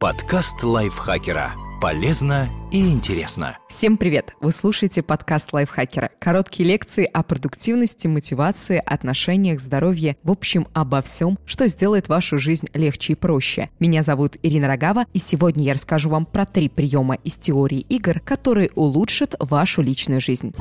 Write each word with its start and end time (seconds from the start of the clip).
Подкаст 0.00 0.62
лайфхакера. 0.62 1.52
Полезно 1.78 2.48
и 2.72 2.88
интересно. 2.88 3.58
Всем 3.68 3.98
привет! 3.98 4.34
Вы 4.40 4.50
слушаете 4.50 5.02
подкаст 5.02 5.52
лайфхакера. 5.52 6.08
Короткие 6.18 6.66
лекции 6.66 7.04
о 7.04 7.22
продуктивности, 7.22 8.06
мотивации, 8.06 8.82
отношениях, 8.82 9.60
здоровье, 9.60 10.16
в 10.22 10.30
общем, 10.30 10.68
обо 10.72 11.02
всем, 11.02 11.38
что 11.44 11.68
сделает 11.68 12.08
вашу 12.08 12.38
жизнь 12.38 12.68
легче 12.72 13.12
и 13.12 13.16
проще. 13.16 13.68
Меня 13.78 14.02
зовут 14.02 14.38
Ирина 14.42 14.68
Рогава, 14.68 15.04
и 15.12 15.18
сегодня 15.18 15.64
я 15.64 15.74
расскажу 15.74 16.08
вам 16.08 16.24
про 16.24 16.46
три 16.46 16.70
приема 16.70 17.16
из 17.16 17.34
теории 17.34 17.80
игр, 17.80 18.20
которые 18.20 18.70
улучшат 18.74 19.34
вашу 19.38 19.82
личную 19.82 20.22
жизнь. 20.22 20.54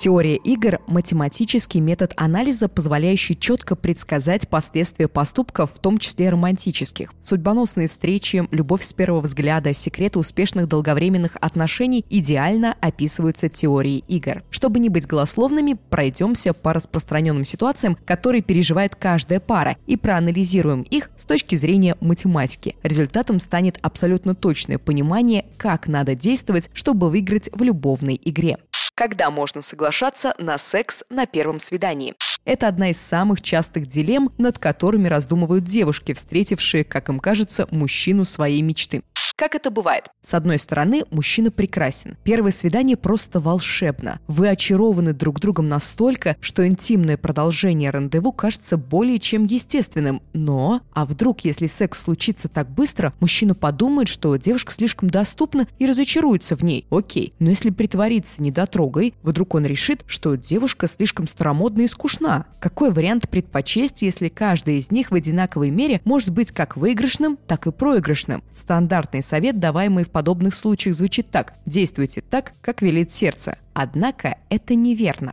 Теория 0.00 0.36
игр– 0.36 0.78
математический 0.86 1.78
метод 1.78 2.14
анализа, 2.16 2.68
позволяющий 2.70 3.38
четко 3.38 3.76
предсказать 3.76 4.48
последствия 4.48 5.08
поступков, 5.08 5.72
в 5.74 5.78
том 5.78 5.98
числе 5.98 6.30
романтических. 6.30 7.12
Судьбоносные 7.20 7.86
встречи, 7.86 8.48
любовь 8.50 8.82
с 8.82 8.94
первого 8.94 9.20
взгляда, 9.20 9.74
секреты 9.74 10.18
успешных 10.18 10.68
долговременных 10.68 11.36
отношений 11.42 12.06
идеально 12.08 12.76
описываются 12.80 13.50
теорией 13.50 14.02
игр. 14.08 14.42
Чтобы 14.48 14.78
не 14.78 14.88
быть 14.88 15.06
голословными, 15.06 15.76
пройдемся 15.90 16.54
по 16.54 16.72
распространенным 16.72 17.44
ситуациям, 17.44 17.98
которые 18.06 18.40
переживает 18.40 18.94
каждая 18.94 19.38
пара, 19.38 19.76
и 19.86 19.98
проанализируем 19.98 20.80
их 20.80 21.10
с 21.18 21.26
точки 21.26 21.56
зрения 21.56 21.94
математики. 22.00 22.74
Результатом 22.82 23.38
станет 23.38 23.78
абсолютно 23.82 24.34
точное 24.34 24.78
понимание, 24.78 25.44
как 25.58 25.88
надо 25.88 26.14
действовать, 26.14 26.70
чтобы 26.72 27.10
выиграть 27.10 27.50
в 27.52 27.62
любовной 27.62 28.18
игре 28.24 28.56
когда 28.94 29.30
можно 29.30 29.62
соглашаться 29.62 30.34
на 30.38 30.58
секс 30.58 31.04
на 31.10 31.26
первом 31.26 31.60
свидании. 31.60 32.14
Это 32.44 32.68
одна 32.68 32.90
из 32.90 33.00
самых 33.00 33.42
частых 33.42 33.86
дилемм, 33.86 34.32
над 34.38 34.58
которыми 34.58 35.08
раздумывают 35.08 35.64
девушки, 35.64 36.14
встретившие, 36.14 36.84
как 36.84 37.08
им 37.08 37.20
кажется, 37.20 37.66
мужчину 37.70 38.24
своей 38.24 38.62
мечты. 38.62 39.02
Как 39.40 39.54
это 39.54 39.70
бывает? 39.70 40.10
С 40.20 40.34
одной 40.34 40.58
стороны, 40.58 41.04
мужчина 41.10 41.50
прекрасен. 41.50 42.18
Первое 42.24 42.52
свидание 42.52 42.98
просто 42.98 43.40
волшебно. 43.40 44.20
Вы 44.28 44.50
очарованы 44.50 45.14
друг 45.14 45.40
другом 45.40 45.66
настолько, 45.66 46.36
что 46.40 46.66
интимное 46.66 47.16
продолжение 47.16 47.88
рандеву 47.88 48.32
кажется 48.32 48.76
более 48.76 49.18
чем 49.18 49.46
естественным. 49.46 50.20
Но, 50.34 50.82
а 50.92 51.06
вдруг, 51.06 51.40
если 51.40 51.68
секс 51.68 52.02
случится 52.02 52.48
так 52.48 52.68
быстро, 52.68 53.14
мужчина 53.18 53.54
подумает, 53.54 54.08
что 54.08 54.36
девушка 54.36 54.74
слишком 54.74 55.08
доступна 55.08 55.66
и 55.78 55.86
разочаруется 55.86 56.54
в 56.54 56.62
ней. 56.62 56.84
Окей, 56.90 57.32
но 57.38 57.48
если 57.48 57.70
притвориться 57.70 58.42
недотрогой, 58.42 59.14
вдруг 59.22 59.54
он 59.54 59.64
решит, 59.64 60.02
что 60.06 60.34
девушка 60.34 60.86
слишком 60.86 61.26
старомодна 61.26 61.80
и 61.80 61.88
скучна. 61.88 62.44
Какой 62.60 62.92
вариант 62.92 63.30
предпочесть, 63.30 64.02
если 64.02 64.28
каждый 64.28 64.76
из 64.80 64.90
них 64.90 65.10
в 65.10 65.14
одинаковой 65.14 65.70
мере 65.70 66.02
может 66.04 66.28
быть 66.28 66.52
как 66.52 66.76
выигрышным, 66.76 67.38
так 67.46 67.66
и 67.66 67.72
проигрышным? 67.72 68.42
Стандартный 68.54 69.22
совет, 69.30 69.60
даваемый 69.60 70.04
в 70.04 70.10
подобных 70.10 70.54
случаях, 70.54 70.96
звучит 70.96 71.30
так. 71.30 71.54
Действуйте 71.64 72.20
так, 72.20 72.52
как 72.60 72.82
велит 72.82 73.12
сердце. 73.12 73.58
Однако 73.72 74.36
это 74.50 74.74
неверно. 74.74 75.32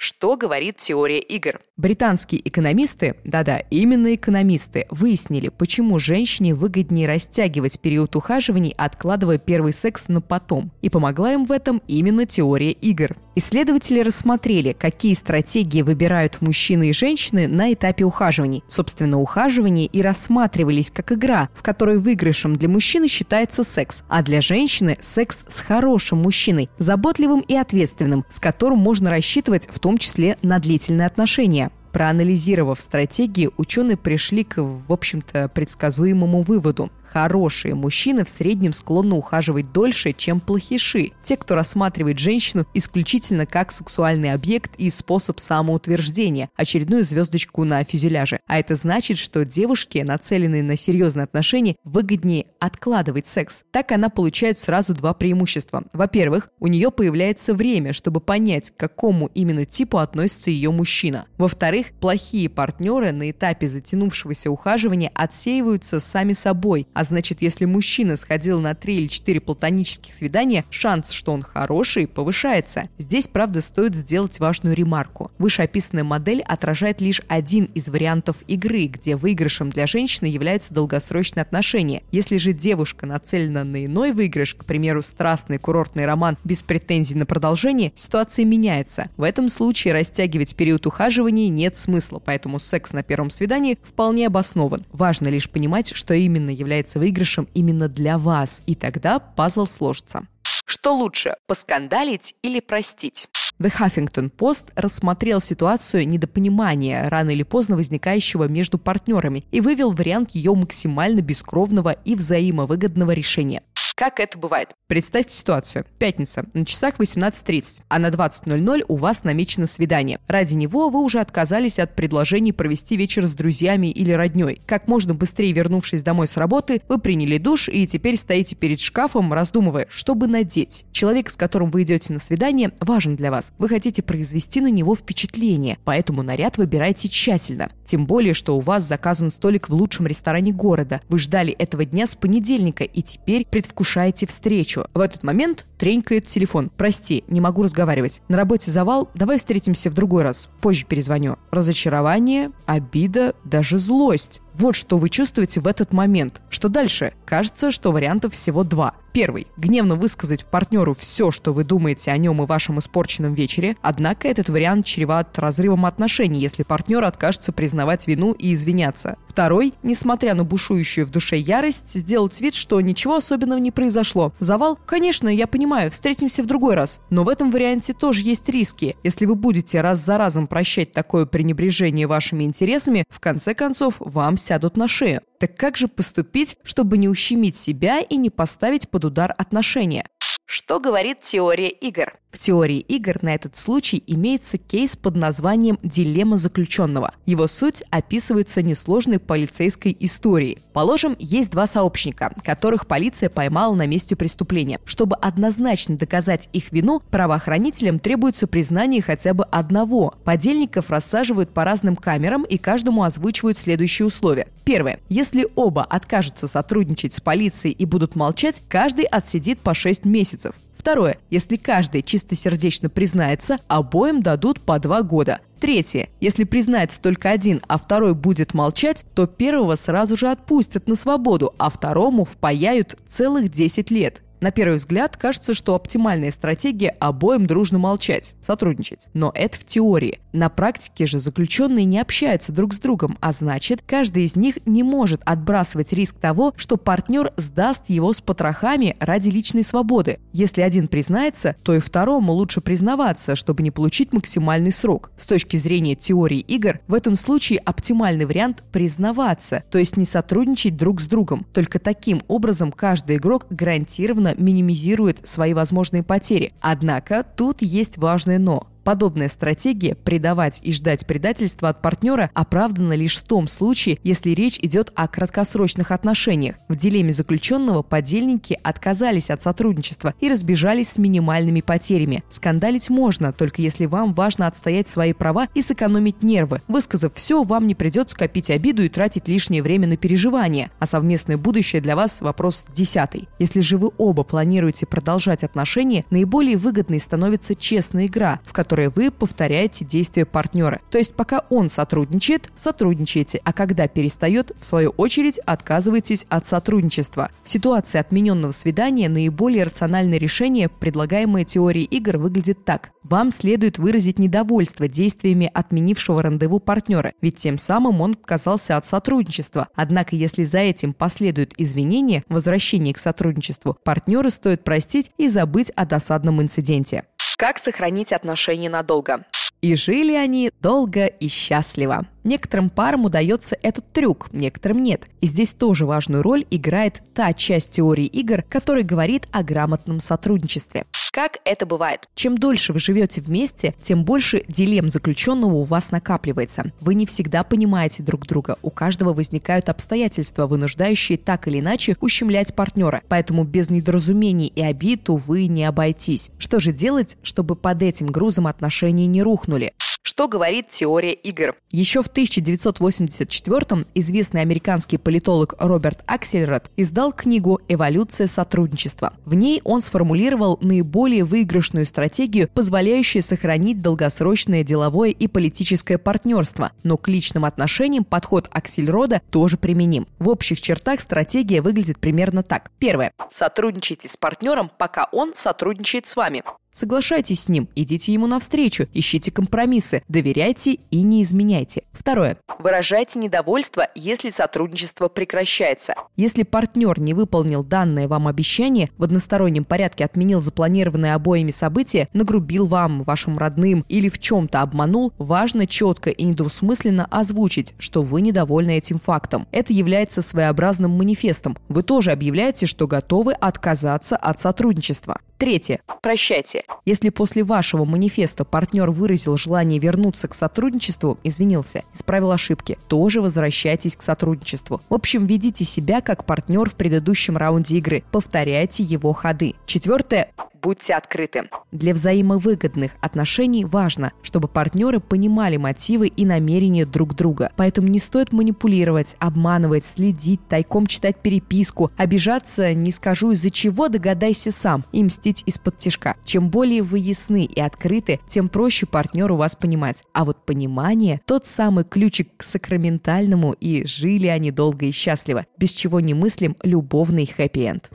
Что 0.00 0.36
говорит 0.36 0.76
теория 0.76 1.18
игр? 1.18 1.58
Британские 1.76 2.46
экономисты, 2.46 3.16
да-да, 3.24 3.58
именно 3.70 4.14
экономисты, 4.14 4.86
выяснили, 4.90 5.48
почему 5.48 5.98
женщине 5.98 6.54
выгоднее 6.54 7.08
растягивать 7.08 7.80
период 7.80 8.14
ухаживаний, 8.14 8.74
откладывая 8.76 9.38
первый 9.38 9.72
секс 9.72 10.06
на 10.06 10.20
потом. 10.20 10.70
И 10.82 10.88
помогла 10.88 11.32
им 11.32 11.46
в 11.46 11.52
этом 11.52 11.82
именно 11.88 12.26
теория 12.26 12.70
игр. 12.70 13.16
Исследователи 13.38 14.00
рассмотрели, 14.00 14.72
какие 14.72 15.14
стратегии 15.14 15.82
выбирают 15.82 16.40
мужчины 16.40 16.88
и 16.88 16.92
женщины 16.92 17.46
на 17.46 17.72
этапе 17.72 18.04
ухаживаний. 18.04 18.64
Собственно, 18.66 19.20
ухаживания 19.20 19.86
и 19.86 20.02
рассматривались 20.02 20.90
как 20.90 21.12
игра, 21.12 21.48
в 21.54 21.62
которой 21.62 21.98
выигрышем 21.98 22.56
для 22.56 22.68
мужчины 22.68 23.06
считается 23.06 23.62
секс, 23.62 24.02
а 24.08 24.24
для 24.24 24.40
женщины– 24.40 24.98
секс 25.00 25.44
с 25.46 25.60
хорошим 25.60 26.18
мужчиной, 26.18 26.68
заботливым 26.78 27.38
и 27.38 27.54
ответственным, 27.54 28.24
с 28.28 28.40
которым 28.40 28.78
можно 28.78 29.08
рассчитывать 29.08 29.68
в 29.70 29.78
том 29.78 29.98
числе 29.98 30.36
на 30.42 30.58
длительные 30.58 31.06
отношения. 31.06 31.70
Проанализировав 31.92 32.80
стратегии, 32.80 33.50
ученые 33.56 33.96
пришли 33.96 34.44
к, 34.44 34.60
в 34.60 34.92
общем-то, 34.92 35.48
предсказуемому 35.48 36.42
выводу. 36.42 36.90
Хорошие 37.10 37.74
мужчины 37.74 38.24
в 38.24 38.28
среднем 38.28 38.74
склонны 38.74 39.14
ухаживать 39.14 39.72
дольше, 39.72 40.12
чем 40.12 40.40
плохиши. 40.40 41.12
Те, 41.22 41.36
кто 41.38 41.54
рассматривает 41.54 42.18
женщину 42.18 42.66
исключительно 42.74 43.46
как 43.46 43.72
сексуальный 43.72 44.32
объект 44.32 44.72
и 44.76 44.90
способ 44.90 45.40
самоутверждения, 45.40 46.50
очередную 46.54 47.04
звездочку 47.04 47.64
на 47.64 47.82
фюзеляже. 47.82 48.40
А 48.46 48.58
это 48.58 48.74
значит, 48.74 49.16
что 49.16 49.46
девушке, 49.46 50.04
нацеленные 50.04 50.62
на 50.62 50.76
серьезные 50.76 51.24
отношения, 51.24 51.76
выгоднее 51.82 52.46
откладывать 52.60 53.26
секс. 53.26 53.64
Так 53.70 53.92
она 53.92 54.10
получает 54.10 54.58
сразу 54.58 54.94
два 54.94 55.14
преимущества. 55.14 55.84
Во-первых, 55.94 56.50
у 56.60 56.66
нее 56.66 56.90
появляется 56.90 57.54
время, 57.54 57.94
чтобы 57.94 58.20
понять, 58.20 58.70
к 58.70 58.76
какому 58.76 59.30
именно 59.34 59.64
типу 59.64 59.98
относится 59.98 60.50
ее 60.50 60.70
мужчина. 60.70 61.24
Во-вторых, 61.38 61.86
плохие 62.00 62.50
партнеры 62.50 63.12
на 63.12 63.30
этапе 63.30 63.66
затянувшегося 63.66 64.50
ухаживания 64.50 65.10
отсеиваются 65.14 66.00
сами 66.00 66.34
собой, 66.34 66.86
а 66.98 67.04
значит, 67.04 67.42
если 67.42 67.64
мужчина 67.64 68.16
сходил 68.16 68.60
на 68.60 68.74
три 68.74 68.96
или 68.96 69.06
четыре 69.06 69.38
платонических 69.40 70.12
свидания, 70.12 70.64
шанс, 70.68 71.12
что 71.12 71.30
он 71.30 71.42
хороший, 71.42 72.08
повышается. 72.08 72.88
Здесь, 72.98 73.28
правда, 73.28 73.60
стоит 73.60 73.94
сделать 73.94 74.40
важную 74.40 74.74
ремарку. 74.74 75.30
Вышеописанная 75.38 76.02
модель 76.02 76.42
отражает 76.42 77.00
лишь 77.00 77.22
один 77.28 77.66
из 77.66 77.86
вариантов 77.86 78.38
игры, 78.48 78.86
где 78.86 79.14
выигрышем 79.14 79.70
для 79.70 79.86
женщины 79.86 80.26
являются 80.26 80.74
долгосрочные 80.74 81.42
отношения. 81.42 82.02
Если 82.10 82.36
же 82.36 82.52
девушка 82.52 83.06
нацелена 83.06 83.62
на 83.62 83.86
иной 83.86 84.10
выигрыш, 84.10 84.56
к 84.56 84.64
примеру, 84.64 85.00
страстный 85.02 85.58
курортный 85.58 86.04
роман 86.04 86.36
без 86.42 86.62
претензий 86.62 87.14
на 87.14 87.26
продолжение, 87.26 87.92
ситуация 87.94 88.44
меняется. 88.44 89.08
В 89.16 89.22
этом 89.22 89.50
случае 89.50 89.94
растягивать 89.94 90.56
период 90.56 90.84
ухаживания 90.84 91.48
нет 91.48 91.76
смысла, 91.76 92.18
поэтому 92.18 92.58
секс 92.58 92.92
на 92.92 93.04
первом 93.04 93.30
свидании 93.30 93.78
вполне 93.84 94.26
обоснован. 94.26 94.84
Важно 94.90 95.28
лишь 95.28 95.48
понимать, 95.48 95.92
что 95.94 96.12
именно 96.12 96.50
является 96.50 96.87
является 96.88 96.98
выигрышем 96.98 97.48
именно 97.54 97.88
для 97.88 98.18
вас, 98.18 98.62
и 98.66 98.74
тогда 98.74 99.18
пазл 99.18 99.66
сложится. 99.66 100.26
Что 100.64 100.94
лучше, 100.94 101.34
поскандалить 101.46 102.34
или 102.42 102.60
простить? 102.60 103.28
The 103.60 103.72
Huffington 103.76 104.30
Post 104.30 104.66
рассмотрел 104.76 105.40
ситуацию 105.40 106.06
недопонимания, 106.06 107.08
рано 107.08 107.30
или 107.30 107.42
поздно 107.42 107.76
возникающего 107.76 108.44
между 108.48 108.78
партнерами, 108.78 109.44
и 109.50 109.60
вывел 109.60 109.92
вариант 109.92 110.30
ее 110.32 110.54
максимально 110.54 111.22
бескровного 111.22 111.90
и 111.90 112.14
взаимовыгодного 112.14 113.12
решения. 113.12 113.62
Как 113.98 114.20
это 114.20 114.38
бывает? 114.38 114.76
Представьте 114.86 115.34
ситуацию. 115.34 115.84
Пятница. 115.98 116.44
На 116.54 116.64
часах 116.64 117.00
18.30, 117.00 117.82
а 117.88 117.98
на 117.98 118.10
20.00 118.10 118.84
у 118.86 118.94
вас 118.94 119.24
намечено 119.24 119.66
свидание. 119.66 120.20
Ради 120.28 120.54
него 120.54 120.88
вы 120.88 121.00
уже 121.00 121.18
отказались 121.18 121.80
от 121.80 121.96
предложений 121.96 122.52
провести 122.52 122.96
вечер 122.96 123.26
с 123.26 123.32
друзьями 123.32 123.88
или 123.88 124.12
родней. 124.12 124.62
Как 124.66 124.86
можно 124.86 125.14
быстрее 125.14 125.50
вернувшись 125.50 126.04
домой 126.04 126.28
с 126.28 126.36
работы, 126.36 126.80
вы 126.88 126.98
приняли 126.98 127.38
душ 127.38 127.68
и 127.68 127.88
теперь 127.88 128.16
стоите 128.16 128.54
перед 128.54 128.78
шкафом, 128.78 129.32
раздумывая, 129.32 129.88
что 129.90 130.14
бы 130.14 130.28
надеть. 130.28 130.86
Человек, 130.92 131.28
с 131.28 131.36
которым 131.36 131.72
вы 131.72 131.82
идете 131.82 132.12
на 132.12 132.20
свидание, 132.20 132.70
важен 132.78 133.16
для 133.16 133.32
вас. 133.32 133.52
Вы 133.58 133.68
хотите 133.68 134.04
произвести 134.04 134.60
на 134.60 134.70
него 134.70 134.94
впечатление, 134.94 135.76
поэтому 135.84 136.22
наряд 136.22 136.56
выбирайте 136.56 137.08
тщательно. 137.08 137.68
Тем 137.82 138.06
более, 138.06 138.32
что 138.32 138.56
у 138.56 138.60
вас 138.60 138.84
заказан 138.84 139.32
столик 139.32 139.68
в 139.68 139.74
лучшем 139.74 140.06
ресторане 140.06 140.52
города. 140.52 141.00
Вы 141.08 141.18
ждали 141.18 141.52
этого 141.52 141.84
дня 141.84 142.06
с 142.06 142.14
понедельника 142.14 142.84
и 142.84 143.02
теперь 143.02 143.44
предвкушаете 143.44 143.87
предвкушаете 143.88 144.26
встречу. 144.26 144.84
В 144.92 145.00
этот 145.00 145.24
момент 145.24 145.64
тренькает 145.78 146.26
телефон. 146.26 146.70
«Прости, 146.76 147.24
не 147.28 147.40
могу 147.40 147.62
разговаривать. 147.62 148.20
На 148.28 148.36
работе 148.36 148.70
завал, 148.70 149.08
давай 149.14 149.38
встретимся 149.38 149.90
в 149.90 149.94
другой 149.94 150.24
раз. 150.24 150.48
Позже 150.60 150.84
перезвоню». 150.84 151.36
Разочарование, 151.50 152.50
обида, 152.66 153.34
даже 153.44 153.78
злость. 153.78 154.42
Вот 154.54 154.74
что 154.74 154.98
вы 154.98 155.08
чувствуете 155.08 155.60
в 155.60 155.66
этот 155.66 155.92
момент. 155.92 156.42
Что 156.50 156.68
дальше? 156.68 157.14
Кажется, 157.24 157.70
что 157.70 157.92
вариантов 157.92 158.34
всего 158.34 158.64
два. 158.64 158.94
Первый. 159.18 159.48
Гневно 159.56 159.96
высказать 159.96 160.44
партнеру 160.44 160.94
все, 160.94 161.32
что 161.32 161.52
вы 161.52 161.64
думаете 161.64 162.12
о 162.12 162.16
нем 162.16 162.40
и 162.40 162.46
вашем 162.46 162.78
испорченном 162.78 163.34
вечере. 163.34 163.76
Однако 163.82 164.28
этот 164.28 164.48
вариант 164.48 164.86
чреват 164.86 165.36
разрывом 165.40 165.86
отношений, 165.86 166.38
если 166.38 166.62
партнер 166.62 167.02
откажется 167.02 167.50
признавать 167.50 168.06
вину 168.06 168.30
и 168.30 168.54
извиняться. 168.54 169.16
Второй. 169.26 169.74
Несмотря 169.82 170.36
на 170.36 170.44
бушующую 170.44 171.04
в 171.04 171.10
душе 171.10 171.36
ярость, 171.36 171.98
сделать 171.98 172.40
вид, 172.40 172.54
что 172.54 172.80
ничего 172.80 173.16
особенного 173.16 173.58
не 173.58 173.72
произошло. 173.72 174.32
Завал? 174.38 174.78
Конечно, 174.86 175.28
я 175.28 175.48
понимаю, 175.48 175.90
встретимся 175.90 176.44
в 176.44 176.46
другой 176.46 176.76
раз. 176.76 177.00
Но 177.10 177.24
в 177.24 177.28
этом 177.28 177.50
варианте 177.50 177.94
тоже 177.94 178.22
есть 178.22 178.48
риски. 178.48 178.94
Если 179.02 179.26
вы 179.26 179.34
будете 179.34 179.80
раз 179.80 179.98
за 179.98 180.16
разом 180.16 180.46
прощать 180.46 180.92
такое 180.92 181.26
пренебрежение 181.26 182.06
вашими 182.06 182.44
интересами, 182.44 183.02
в 183.10 183.18
конце 183.18 183.54
концов, 183.54 183.96
вам 183.98 184.38
сядут 184.38 184.76
на 184.76 184.86
шею. 184.86 185.22
Так 185.38 185.56
как 185.56 185.76
же 185.76 185.86
поступить, 185.86 186.56
чтобы 186.64 186.98
не 186.98 187.08
ущемить 187.08 187.56
себя 187.56 188.00
и 188.00 188.16
не 188.16 188.30
поставить 188.30 188.90
под 188.90 189.04
удар 189.04 189.32
отношения? 189.38 190.06
Что 190.46 190.80
говорит 190.80 191.20
теория 191.20 191.68
игр? 191.68 192.12
В 192.30 192.38
теории 192.38 192.80
игр 192.80 193.16
на 193.22 193.34
этот 193.34 193.56
случай 193.56 194.02
имеется 194.06 194.58
кейс 194.58 194.96
под 194.96 195.16
названием 195.16 195.78
«Дилемма 195.82 196.36
заключенного». 196.36 197.14
Его 197.24 197.46
суть 197.46 197.82
описывается 197.90 198.62
несложной 198.62 199.18
полицейской 199.18 199.96
историей. 199.98 200.58
Положим, 200.74 201.16
есть 201.18 201.50
два 201.50 201.66
сообщника, 201.66 202.32
которых 202.44 202.86
полиция 202.86 203.30
поймала 203.30 203.74
на 203.74 203.86
месте 203.86 204.14
преступления. 204.14 204.78
Чтобы 204.84 205.16
однозначно 205.16 205.96
доказать 205.96 206.50
их 206.52 206.70
вину, 206.70 207.00
правоохранителям 207.10 207.98
требуется 207.98 208.46
признание 208.46 209.00
хотя 209.00 209.32
бы 209.32 209.44
одного. 209.44 210.14
Подельников 210.24 210.90
рассаживают 210.90 211.50
по 211.50 211.64
разным 211.64 211.96
камерам 211.96 212.44
и 212.44 212.58
каждому 212.58 213.04
озвучивают 213.04 213.58
следующие 213.58 214.06
условия. 214.06 214.48
Первое. 214.64 215.00
Если 215.08 215.48
оба 215.56 215.82
откажутся 215.82 216.46
сотрудничать 216.46 217.14
с 217.14 217.20
полицией 217.20 217.74
и 217.74 217.86
будут 217.86 218.16
молчать, 218.16 218.62
каждый 218.68 219.06
отсидит 219.06 219.60
по 219.60 219.72
6 219.72 220.04
месяцев. 220.04 220.54
Второе. 220.88 221.18
Если 221.28 221.56
каждый 221.56 222.00
чистосердечно 222.00 222.88
признается, 222.88 223.58
обоим 223.68 224.22
дадут 224.22 224.62
по 224.62 224.78
два 224.78 225.02
года. 225.02 225.40
Третье. 225.60 226.08
Если 226.18 226.44
признается 226.44 226.98
только 226.98 227.28
один, 227.28 227.60
а 227.68 227.76
второй 227.76 228.14
будет 228.14 228.54
молчать, 228.54 229.04
то 229.14 229.26
первого 229.26 229.76
сразу 229.76 230.16
же 230.16 230.30
отпустят 230.30 230.88
на 230.88 230.94
свободу, 230.94 231.52
а 231.58 231.68
второму 231.68 232.24
впаяют 232.24 232.96
целых 233.06 233.50
10 233.50 233.90
лет. 233.90 234.22
На 234.40 234.50
первый 234.50 234.76
взгляд 234.76 235.18
кажется, 235.18 235.52
что 235.52 235.74
оптимальная 235.74 236.30
стратегия 236.30 236.96
обоим 237.00 237.46
дружно 237.46 237.78
молчать, 237.78 238.34
сотрудничать. 238.40 239.08
Но 239.12 239.30
это 239.34 239.58
в 239.58 239.66
теории. 239.66 240.20
На 240.32 240.48
практике 240.48 241.06
же 241.06 241.18
заключенные 241.18 241.84
не 241.84 241.98
общаются 241.98 242.52
друг 242.52 242.74
с 242.74 242.78
другом, 242.78 243.16
а 243.20 243.32
значит, 243.32 243.82
каждый 243.86 244.24
из 244.24 244.36
них 244.36 244.58
не 244.66 244.82
может 244.82 245.22
отбрасывать 245.24 245.92
риск 245.92 246.16
того, 246.18 246.52
что 246.56 246.76
партнер 246.76 247.32
сдаст 247.36 247.88
его 247.88 248.12
с 248.12 248.20
потрохами 248.20 248.96
ради 249.00 249.30
личной 249.30 249.64
свободы. 249.64 250.18
Если 250.32 250.60
один 250.60 250.88
признается, 250.88 251.56
то 251.62 251.74
и 251.74 251.78
второму 251.78 252.32
лучше 252.32 252.60
признаваться, 252.60 253.36
чтобы 253.36 253.62
не 253.62 253.70
получить 253.70 254.12
максимальный 254.12 254.72
срок. 254.72 255.10
С 255.16 255.26
точки 255.26 255.56
зрения 255.56 255.94
теории 255.94 256.40
игр, 256.40 256.80
в 256.88 256.94
этом 256.94 257.16
случае 257.16 257.60
оптимальный 257.60 258.26
вариант– 258.26 258.62
признаваться, 258.72 259.64
то 259.70 259.78
есть 259.78 259.96
не 259.96 260.04
сотрудничать 260.04 260.76
друг 260.76 261.00
с 261.00 261.06
другом. 261.06 261.46
Только 261.52 261.78
таким 261.78 262.22
образом 262.28 262.70
каждый 262.70 263.16
игрок 263.16 263.46
гарантированно 263.50 264.34
минимизирует 264.36 265.26
свои 265.26 265.54
возможные 265.54 266.02
потери. 266.02 266.52
Однако 266.60 267.24
тут 267.24 267.62
есть 267.62 267.96
важное 267.96 268.38
«но». 268.38 268.66
Подобная 268.88 269.28
стратегия 269.28 269.94
предавать 269.94 270.60
и 270.62 270.72
ждать 270.72 271.06
предательства 271.06 271.68
от 271.68 271.82
партнера 271.82 272.30
оправдана 272.32 272.94
лишь 272.94 273.18
в 273.18 273.22
том 273.22 273.46
случае, 273.46 273.98
если 274.02 274.30
речь 274.30 274.58
идет 274.62 274.92
о 274.94 275.06
краткосрочных 275.08 275.90
отношениях. 275.90 276.56
В 276.70 276.76
дилемме 276.76 277.12
заключенного 277.12 277.82
подельники 277.82 278.58
отказались 278.62 279.28
от 279.28 279.42
сотрудничества 279.42 280.14
и 280.20 280.30
разбежались 280.30 280.92
с 280.92 280.96
минимальными 280.96 281.60
потерями. 281.60 282.24
Скандалить 282.30 282.88
можно, 282.88 283.30
только 283.34 283.60
если 283.60 283.84
вам 283.84 284.14
важно 284.14 284.46
отстоять 284.46 284.88
свои 284.88 285.12
права 285.12 285.48
и 285.52 285.60
сэкономить 285.60 286.22
нервы. 286.22 286.62
Высказав 286.66 287.12
все, 287.14 287.42
вам 287.42 287.66
не 287.66 287.74
придется 287.74 288.16
копить 288.16 288.48
обиду 288.48 288.82
и 288.82 288.88
тратить 288.88 289.28
лишнее 289.28 289.62
время 289.62 289.86
на 289.86 289.98
переживания, 289.98 290.70
а 290.78 290.86
совместное 290.86 291.36
будущее 291.36 291.82
для 291.82 291.94
вас 291.94 292.22
вопрос 292.22 292.64
десятый. 292.74 293.28
Если 293.38 293.60
же 293.60 293.76
вы 293.76 293.90
оба 293.98 294.24
планируете 294.24 294.86
продолжать 294.86 295.44
отношения, 295.44 296.06
наиболее 296.08 296.56
выгодной 296.56 297.00
становится 297.00 297.54
честная 297.54 298.06
игра, 298.06 298.40
в 298.46 298.54
которой 298.54 298.77
которой 298.78 298.88
вы 298.88 299.10
повторяете 299.10 299.84
действия 299.84 300.24
партнера. 300.24 300.80
То 300.90 300.98
есть 300.98 301.14
пока 301.14 301.44
он 301.50 301.68
сотрудничает, 301.68 302.52
сотрудничаете, 302.54 303.40
а 303.44 303.52
когда 303.52 303.88
перестает, 303.88 304.52
в 304.58 304.64
свою 304.64 304.90
очередь 304.90 305.38
отказываетесь 305.38 306.26
от 306.28 306.46
сотрудничества. 306.46 307.30
В 307.42 307.48
ситуации 307.48 307.98
отмененного 307.98 308.52
свидания 308.52 309.08
наиболее 309.08 309.64
рациональное 309.64 310.18
решение, 310.18 310.68
предлагаемое 310.68 311.44
теорией 311.44 311.86
игр, 311.86 312.18
выглядит 312.18 312.64
так. 312.64 312.90
Вам 313.02 313.32
следует 313.32 313.78
выразить 313.78 314.18
недовольство 314.18 314.86
действиями 314.86 315.50
отменившего 315.52 316.22
рандеву 316.22 316.60
партнера, 316.60 317.12
ведь 317.20 317.36
тем 317.36 317.58
самым 317.58 318.00
он 318.00 318.12
отказался 318.12 318.76
от 318.76 318.84
сотрудничества. 318.84 319.68
Однако, 319.74 320.14
если 320.14 320.44
за 320.44 320.58
этим 320.58 320.92
последуют 320.92 321.54
извинения, 321.56 322.22
возвращение 322.28 322.94
к 322.94 322.98
сотрудничеству, 322.98 323.76
партнеры 323.82 324.30
стоит 324.30 324.62
простить 324.62 325.10
и 325.16 325.28
забыть 325.28 325.70
о 325.70 325.86
досадном 325.86 326.42
инциденте. 326.42 327.04
Как 327.38 327.58
сохранить 327.58 328.12
отношения 328.12 328.68
надолго? 328.68 329.24
И 329.60 329.76
жили 329.76 330.12
они 330.12 330.50
долго 330.60 331.06
и 331.06 331.28
счастливо. 331.28 332.04
Некоторым 332.24 332.70
парам 332.70 333.04
удается 333.04 333.56
этот 333.62 333.90
трюк, 333.92 334.28
некоторым 334.32 334.82
нет. 334.82 335.06
И 335.20 335.26
здесь 335.26 335.50
тоже 335.50 335.86
важную 335.86 336.22
роль 336.22 336.44
играет 336.50 337.02
та 337.14 337.32
часть 337.32 337.70
теории 337.70 338.06
игр, 338.06 338.42
которая 338.48 338.84
говорит 338.84 339.28
о 339.32 339.42
грамотном 339.42 340.00
сотрудничестве. 340.00 340.84
Как 341.12 341.38
это 341.44 341.66
бывает? 341.66 342.08
Чем 342.14 342.38
дольше 342.38 342.72
вы 342.72 342.78
живете 342.78 343.20
вместе, 343.20 343.74
тем 343.82 344.04
больше 344.04 344.44
дилемм 344.46 344.88
заключенного 344.88 345.54
у 345.54 345.62
вас 345.62 345.90
накапливается. 345.90 346.72
Вы 346.80 346.94
не 346.94 347.06
всегда 347.06 347.42
понимаете 347.44 348.02
друг 348.02 348.26
друга. 348.26 348.56
У 348.62 348.70
каждого 348.70 349.12
возникают 349.12 349.68
обстоятельства, 349.68 350.46
вынуждающие 350.46 351.18
так 351.18 351.48
или 351.48 351.60
иначе 351.60 351.96
ущемлять 352.00 352.54
партнера. 352.54 353.02
Поэтому 353.08 353.44
без 353.44 353.70
недоразумений 353.70 354.46
и 354.54 354.62
обид, 354.62 355.10
увы, 355.10 355.46
не 355.46 355.64
обойтись. 355.64 356.30
Что 356.38 356.60
же 356.60 356.72
делать, 356.72 357.16
чтобы 357.22 357.56
под 357.56 357.82
этим 357.82 358.06
грузом 358.06 358.46
отношения 358.46 359.06
не 359.06 359.22
рухнули? 359.22 359.72
Что 360.02 360.26
говорит 360.26 360.68
теория 360.68 361.12
игр? 361.12 361.54
Еще 361.70 362.02
в 362.02 362.08
1984-м 362.18 363.86
известный 363.94 364.40
американский 364.40 364.98
политолог 364.98 365.54
Роберт 365.60 366.02
Аксельрод 366.06 366.68
издал 366.76 367.12
книгу 367.12 367.60
«Эволюция 367.68 368.26
сотрудничества». 368.26 369.12
В 369.24 369.34
ней 369.34 369.60
он 369.62 369.82
сформулировал 369.82 370.58
наиболее 370.60 371.22
выигрышную 371.22 371.86
стратегию, 371.86 372.48
позволяющую 372.52 373.22
сохранить 373.22 373.82
долгосрочное 373.82 374.64
деловое 374.64 375.10
и 375.10 375.28
политическое 375.28 375.96
партнерство. 375.96 376.72
Но 376.82 376.96
к 376.96 377.06
личным 377.06 377.44
отношениям 377.44 378.04
подход 378.04 378.48
Аксельрода 378.50 379.22
тоже 379.30 379.56
применим. 379.56 380.08
В 380.18 380.28
общих 380.28 380.60
чертах 380.60 381.00
стратегия 381.00 381.62
выглядит 381.62 382.00
примерно 382.00 382.42
так. 382.42 382.72
Первое. 382.80 383.12
Сотрудничайте 383.30 384.08
с 384.08 384.16
партнером, 384.16 384.70
пока 384.76 385.08
он 385.12 385.34
сотрудничает 385.36 386.08
с 386.08 386.16
вами. 386.16 386.42
Соглашайтесь 386.72 387.44
с 387.44 387.48
ним, 387.48 387.68
идите 387.74 388.12
ему 388.12 388.26
навстречу, 388.26 388.86
ищите 388.92 389.32
компромиссы, 389.32 390.02
доверяйте 390.08 390.78
и 390.90 391.02
не 391.02 391.22
изменяйте. 391.22 391.82
Второе. 391.92 392.38
Выражайте 392.60 393.18
недовольство, 393.18 393.88
если 393.94 394.30
сотрудничество 394.30 395.08
прекращается. 395.08 395.94
Если 396.16 396.44
партнер 396.44 397.00
не 397.00 397.14
выполнил 397.14 397.64
данное 397.64 398.06
вам 398.06 398.28
обещание, 398.28 398.90
в 398.96 399.02
одностороннем 399.04 399.64
порядке 399.64 400.04
отменил 400.04 400.40
запланированные 400.40 401.14
обоими 401.14 401.50
события, 401.50 402.08
нагрубил 402.12 402.66
вам, 402.66 403.02
вашим 403.02 403.38
родным 403.38 403.84
или 403.88 404.08
в 404.08 404.18
чем-то 404.18 404.62
обманул, 404.62 405.12
важно 405.18 405.66
четко 405.66 406.10
и 406.10 406.24
недвусмысленно 406.24 407.06
озвучить, 407.06 407.74
что 407.78 408.02
вы 408.02 408.20
недовольны 408.20 408.78
этим 408.78 408.98
фактом. 408.98 409.46
Это 409.50 409.72
является 409.72 410.22
своеобразным 410.22 410.92
манифестом. 410.92 411.56
Вы 411.68 411.82
тоже 411.82 412.12
объявляете, 412.12 412.66
что 412.66 412.86
готовы 412.86 413.32
отказаться 413.32 414.16
от 414.16 414.40
сотрудничества. 414.40 415.18
Третье. 415.38 415.80
Прощайте. 416.02 416.57
Если 416.84 417.10
после 417.10 417.44
вашего 417.44 417.84
манифеста 417.84 418.44
партнер 418.44 418.90
выразил 418.90 419.36
желание 419.36 419.78
вернуться 419.78 420.28
к 420.28 420.34
сотрудничеству, 420.34 421.18
извинился, 421.22 421.84
исправил 421.94 422.32
ошибки, 422.32 422.78
тоже 422.88 423.20
возвращайтесь 423.20 423.96
к 423.96 424.02
сотрудничеству. 424.02 424.80
В 424.88 424.94
общем, 424.94 425.26
ведите 425.26 425.64
себя 425.64 426.00
как 426.00 426.24
партнер 426.24 426.70
в 426.70 426.74
предыдущем 426.74 427.36
раунде 427.36 427.78
игры. 427.78 428.04
Повторяйте 428.10 428.82
его 428.82 429.12
ходы. 429.12 429.54
Четвертое 429.66 430.32
будьте 430.60 430.94
открыты. 430.94 431.44
Для 431.72 431.94
взаимовыгодных 431.94 432.92
отношений 433.00 433.64
важно, 433.64 434.12
чтобы 434.22 434.48
партнеры 434.48 435.00
понимали 435.00 435.56
мотивы 435.56 436.08
и 436.08 436.24
намерения 436.24 436.84
друг 436.84 437.14
друга. 437.14 437.52
Поэтому 437.56 437.88
не 437.88 437.98
стоит 437.98 438.32
манипулировать, 438.32 439.16
обманывать, 439.18 439.84
следить, 439.84 440.40
тайком 440.48 440.86
читать 440.86 441.16
переписку, 441.16 441.90
обижаться, 441.96 442.74
не 442.74 442.92
скажу 442.92 443.32
из-за 443.32 443.50
чего, 443.50 443.88
догадайся 443.88 444.52
сам, 444.52 444.84
и 444.92 445.02
мстить 445.02 445.42
из-под 445.46 445.78
тяжка. 445.78 446.16
Чем 446.24 446.47
более 446.50 446.82
вы 446.82 446.98
ясны 446.98 447.44
и 447.44 447.60
открыты, 447.60 448.20
тем 448.26 448.48
проще 448.48 448.86
партнеру 448.86 449.36
вас 449.36 449.56
понимать. 449.56 450.04
А 450.12 450.24
вот 450.24 450.44
понимание– 450.44 451.20
тот 451.26 451.46
самый 451.46 451.84
ключик 451.84 452.30
к 452.36 452.42
сакраментальному, 452.42 453.52
и 453.52 453.86
жили 453.86 454.26
они 454.26 454.50
долго 454.50 454.86
и 454.86 454.92
счастливо, 454.92 455.46
без 455.58 455.72
чего 455.72 456.00
не 456.00 456.14
мыслим 456.14 456.56
любовный 456.62 457.26
хэппи-энд. 457.26 457.90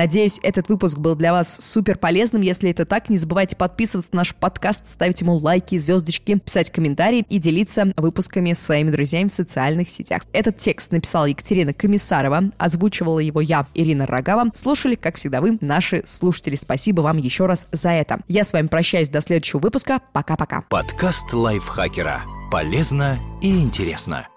Надеюсь, 0.00 0.40
этот 0.42 0.70
выпуск 0.70 0.96
был 0.96 1.14
для 1.14 1.30
вас 1.30 1.58
супер 1.60 1.98
полезным. 1.98 2.40
Если 2.40 2.70
это 2.70 2.86
так, 2.86 3.10
не 3.10 3.18
забывайте 3.18 3.54
подписываться 3.54 4.08
на 4.12 4.20
наш 4.20 4.34
подкаст, 4.34 4.88
ставить 4.88 5.20
ему 5.20 5.36
лайки, 5.36 5.76
звездочки, 5.76 6.38
писать 6.38 6.70
комментарии 6.70 7.26
и 7.28 7.36
делиться 7.36 7.92
выпусками 7.98 8.54
с 8.54 8.60
своими 8.60 8.90
друзьями 8.90 9.28
в 9.28 9.32
социальных 9.32 9.90
сетях. 9.90 10.22
Этот 10.32 10.56
текст 10.56 10.90
написала 10.90 11.26
Екатерина 11.26 11.74
Комиссарова, 11.74 12.44
озвучивала 12.56 13.18
его 13.18 13.42
я, 13.42 13.66
Ирина 13.74 14.06
Рогава. 14.06 14.46
Слушали, 14.54 14.94
как 14.94 15.16
всегда, 15.16 15.42
вы, 15.42 15.58
наши 15.60 16.02
слушатели. 16.06 16.56
Спасибо 16.56 17.02
вам 17.02 17.18
еще 17.18 17.44
раз 17.44 17.66
за 17.70 17.90
это. 17.90 18.20
Я 18.26 18.44
с 18.44 18.54
вами 18.54 18.68
прощаюсь 18.68 19.10
до 19.10 19.20
следующего 19.20 19.58
выпуска. 19.58 20.00
Пока-пока. 20.14 20.62
Подкаст 20.70 21.30
лайфхакера. 21.34 22.22
Полезно 22.50 23.18
и 23.42 23.54
интересно. 23.54 24.29